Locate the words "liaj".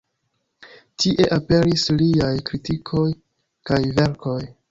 1.99-2.31